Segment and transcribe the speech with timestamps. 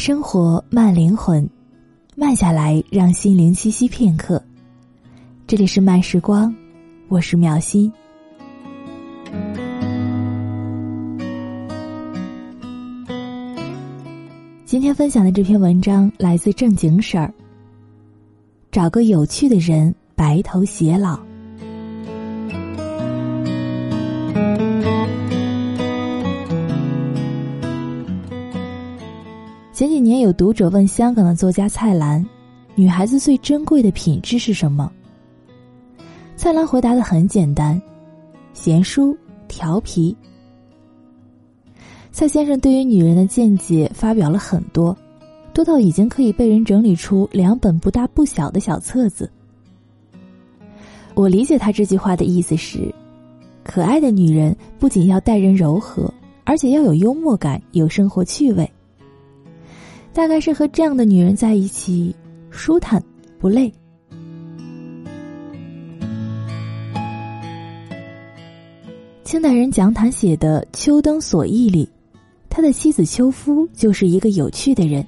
[0.00, 1.46] 生活，慢灵魂，
[2.16, 4.42] 慢下来，让心灵栖息片刻。
[5.46, 6.54] 这里是慢时光，
[7.08, 7.92] 我是苗心。
[14.64, 17.30] 今天分享的这篇文章来自正经婶儿。
[18.72, 21.20] 找个有趣的人，白头偕老。
[29.80, 32.22] 前几年有读者问香港的作家蔡澜
[32.76, 34.92] ：“女孩子最珍贵的品质是什么？”
[36.36, 37.80] 蔡澜回答的很简单：
[38.52, 39.16] 贤淑、
[39.48, 40.14] 调皮。
[42.12, 44.94] 蔡先生对于女人的见解发表了很多，
[45.54, 49.30] 多到已经可以被人整理出两本不大不小的小册子。
[51.14, 52.94] 我理解他这句话的意思是：
[53.64, 56.12] 可爱的女人不仅要待人柔和，
[56.44, 58.70] 而且要有幽默感，有生活趣味。
[60.12, 62.14] 大概是和这样的女人在一起，
[62.50, 63.02] 舒坦
[63.38, 63.72] 不累。
[69.22, 71.88] 清代人蒋坦写的《秋灯所忆》里，
[72.48, 75.06] 他的妻子秋夫就是一个有趣的人。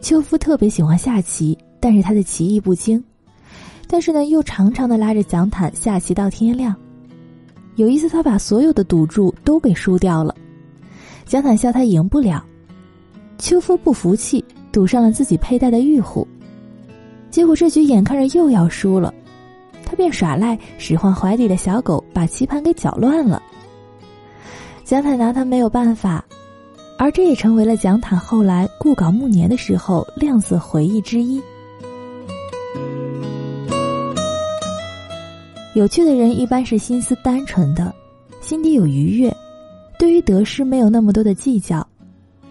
[0.00, 3.02] 秋夫特别喜欢下棋，但是他的棋艺不精，
[3.86, 6.74] 但是呢，又常常的拉着蒋坦下棋到天亮。
[7.76, 10.34] 有一次，他把所有的赌注都给输掉了，
[11.26, 12.42] 蒋坦笑他赢不了。
[13.38, 16.26] 秋夫不服气，赌上了自己佩戴的玉虎，
[17.30, 19.14] 结果这局眼看着又要输了，
[19.84, 23.40] 他便耍赖，使唤怀里的小狗把棋盘给搅乱了。
[24.84, 26.24] 蒋坦拿他没有办法，
[26.98, 31.40] 而这也成为了蒋坦后来故搞暮年的时候亮色回忆之一。
[35.74, 37.94] 有趣的人一般是心思单纯的，
[38.40, 39.32] 心底有愉悦，
[39.96, 41.86] 对于得失没有那么多的计较。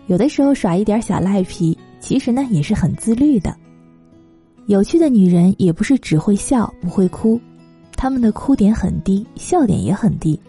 [0.08, 3.56] 有的时候耍一点小赖皮，其实呢也是很自律的。
[4.66, 7.40] 有趣的女人也不是只会笑不会哭，
[7.96, 10.40] 她们的哭点很低，笑点也很低，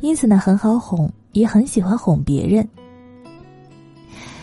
[0.00, 2.68] 因此呢很好哄，也很喜欢哄别人。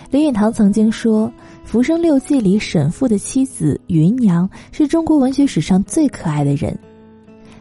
[0.10, 1.28] 林语堂曾经说，
[1.66, 6.78] 《浮生六记》里沈复的妻子芸娘是中国文学史上最可爱的人。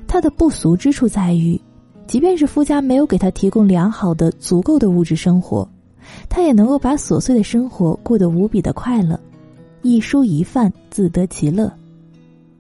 [0.07, 1.61] 她的不俗之处在于，
[2.07, 5.69] 即便是夫家没有给她提供良好的、足够的物质生活。
[6.29, 9.19] 他也能够把琐碎的生活过得无比的快乐，
[9.83, 11.73] 一蔬一饭自得其乐。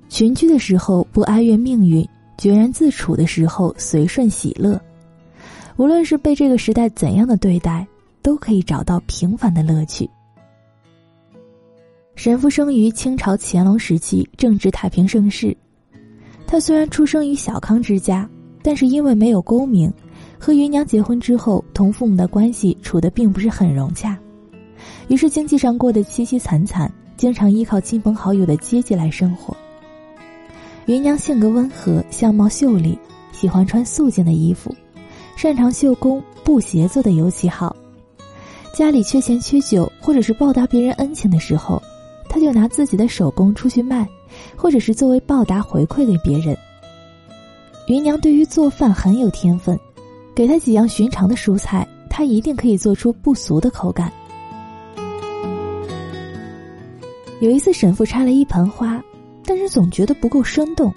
[0.08, 2.06] 群居的时候不哀怨命运，
[2.38, 4.80] 决然自处的时候随顺喜乐。
[5.76, 7.86] 无论是被这个时代怎样的对待，
[8.22, 10.08] 都可以找到平凡的乐趣。
[12.14, 15.54] 神父生于清朝乾隆时期，正值太平盛世。
[16.46, 18.26] 他虽然出生于小康之家，
[18.62, 19.92] 但是因为没有功名。
[20.38, 24.18] 和芸娘结婚之后，同父母的关系处得并不是很融洽，
[25.08, 29.56] 于是经济上过得凄凄惨惨，经常依靠亲朋好友的接济来生活。
[30.86, 32.96] 芸娘性格温和，相貌秀丽，
[33.32, 34.72] 喜欢穿素净的衣服，
[35.36, 37.74] 擅长绣工，布鞋做的尤其好。
[38.72, 41.82] 家里缺钱缺酒，或者是报答别人恩情的时候，
[42.28, 44.06] 他就拿自己的手工出去卖，
[44.54, 46.56] 或者是作为报答回馈给别人。
[47.88, 49.78] 芸娘对于做饭很有天分。
[50.36, 54.12] 给他几样寻常的蔬菜，他一定可以做出不俗的口感。
[57.40, 59.02] 有一次，沈父插了一盆花，
[59.46, 60.92] 但是总觉得不够生动。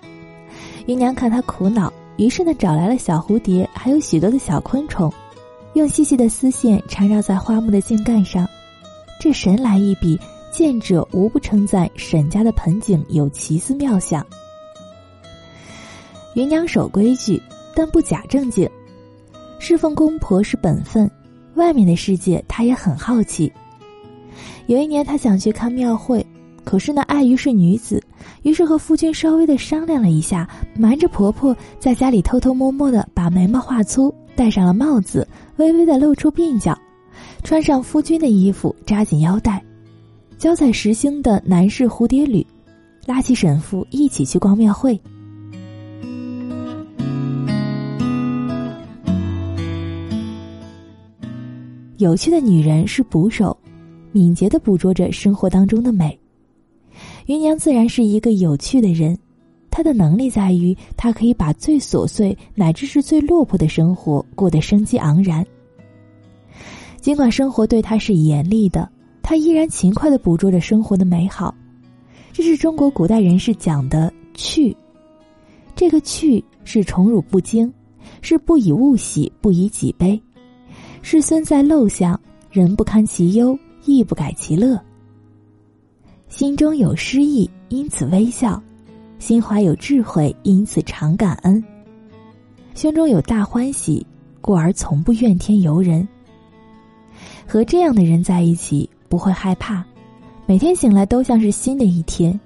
[0.88, 5.10] 芸娘看他苦恼，于是呢找来了小蝴蝶，还有许多的小昆虫，
[5.72, 8.46] 用细细的丝线缠绕在花木的茎干上。
[9.22, 10.20] 这神来一笔，
[10.52, 14.26] 见者无不称赞沈家的盆景有奇思妙想。
[16.34, 17.42] 芸娘守规矩，
[17.74, 18.70] 但不假正经。
[19.60, 21.10] 侍奉公婆是本分，
[21.56, 23.52] 外面的世界他也很好奇。
[24.68, 26.26] 有一年，他想去看庙会，
[26.64, 28.02] 可是呢，碍于是女子，
[28.44, 35.28] 于是和夫君稍微的商量了一下，瞒着婆婆，在家里偷偷摸摸的把眉毛画粗，戴上了帽子，
[35.58, 36.76] 微微的露出鬓角，
[37.44, 39.62] 穿上夫君的衣服，扎紧腰带，
[40.38, 42.46] 脚踩实兴的男士蝴蝶履，
[43.06, 45.00] 拉起沈父一起去逛庙会。
[52.00, 53.56] 有趣的女人是捕手，
[54.14, 56.18] 敏捷的捕捉着生活当中的美。
[57.26, 59.20] 芸娘自然是一个有趣的人，
[59.70, 65.46] 她的能力在于她可以把最琐碎乃至是最落魄的生活过得生机盎然。
[67.02, 68.90] 尽管生活对她是严厉的，
[69.22, 71.54] 她依然勤快的捕捉着生活的美好。
[72.32, 74.74] 这是中国古代人士讲的趣，
[75.76, 77.70] 这个趣是宠辱不惊，
[78.22, 80.18] 是不以物喜，不以己悲。
[81.02, 82.20] 是孙在陋巷，
[82.52, 84.80] 人不堪其忧，亦不改其乐。
[86.28, 88.62] 心中有诗意，因此微笑；
[89.18, 91.64] 心怀有智慧，因此常感恩。
[92.76, 94.06] 胸中有大欢喜，
[94.42, 96.08] 故而从不怨天尤人。
[97.48, 99.84] 和这样的人在一起，不会害怕，
[100.46, 102.40] 每天醒来都像是新的一天，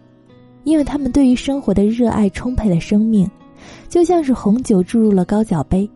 [0.63, 3.29] 因为他们对于生活的热爱充沛了生命，
[3.89, 5.89] 就像是红酒注入了高脚杯。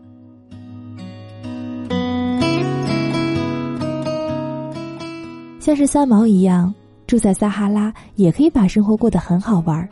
[5.67, 6.73] 像是三毛一样，
[7.05, 9.89] 住在撒哈拉也可以把生活过得很好玩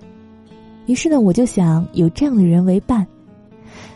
[0.85, 3.05] 于是呢，我就想有这样的人为伴，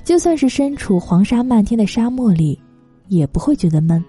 [0.03, 2.59] 就算是身处黄沙漫天的沙漠里，
[3.07, 4.03] 也不会觉得闷。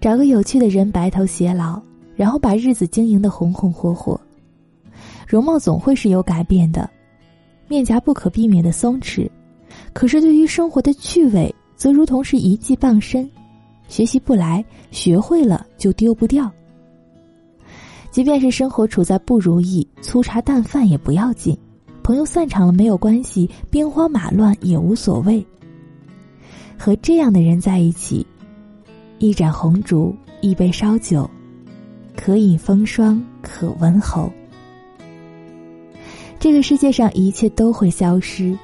[0.00, 1.82] 找个有趣的人白头偕老，
[2.14, 4.20] 然后把日子经营的红红火火。
[5.26, 6.88] 容貌总会是有改变的，
[7.66, 9.28] 面颊不可避免的松弛，
[9.92, 13.28] 可是对于生活的趣味，则如同是一技傍身。
[13.88, 16.50] 学习不来，学会了就丢不掉。
[18.10, 21.56] 即便是生活处在不如意，粗茶淡饭也不要紧，
[22.02, 25.44] 朋友散场了没有关系，兵荒马乱也无所谓。
[26.78, 28.26] 和这样的人在一起，
[29.18, 31.28] 一盏红烛，一杯烧酒，
[32.16, 34.30] 可饮风霜，可温喉。
[36.38, 38.56] 这个世界上一切都会消失，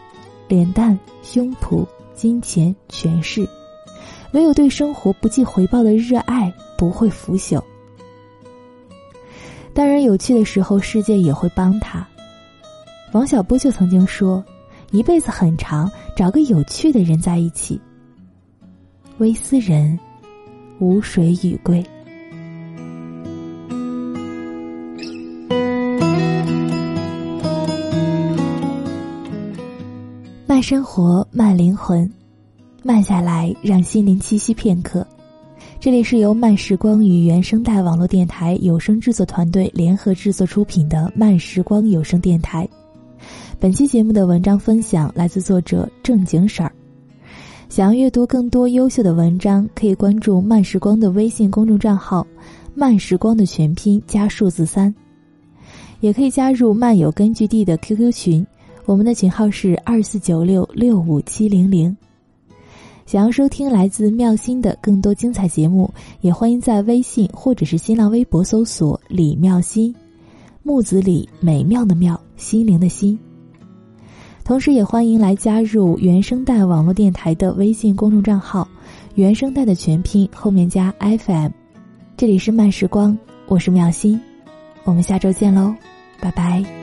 [0.48, 3.48] 脸蛋、胸脯、金钱、权势。
[4.32, 7.62] 唯有对生活不计回报的热爱不会腐朽。
[9.74, 12.06] 当然，有趣的时候，世界也会帮他。
[13.12, 14.44] 王小波就曾经说
[14.90, 17.80] ：“一辈子很长，找个有趣的人在一起。”
[19.18, 19.98] 微斯人，
[20.78, 21.84] 无水与归。
[30.46, 32.10] 慢生活，慢灵魂。
[32.84, 35.06] 慢下来，让心灵栖息片刻。
[35.78, 42.68] 这里是由慢时光与原声带网络电台有声制作团队联合制作出品的慢时光有声电台。
[43.60, 46.72] 本期节目的文章分享来自作者正经婶儿。
[47.68, 52.26] 想要阅读更多优秀的文章，可以关注慢时光的微信公众账号
[52.74, 54.92] “慢时光”的全拼加数字三，
[56.00, 58.44] 也可以加入漫友根据地的 QQ 群，
[58.86, 61.96] 我们的群号是二四九六六五七零零。
[63.12, 65.92] 想要收听来自妙心的更多精彩节目，
[66.22, 69.94] 也欢迎在微信或者是新浪微博搜索“李妙心”，
[70.64, 73.18] 木子李，美妙的妙，心灵的心。
[74.46, 78.66] 同时，也欢迎来加入原声带网络电台的微信公众账号
[79.14, 81.50] “原声带”的全拼后面加 FM。
[82.16, 83.14] 这里是慢时光，
[83.46, 84.18] 我是妙心，
[84.84, 85.74] 我们下周见喽，
[86.18, 86.81] 拜拜。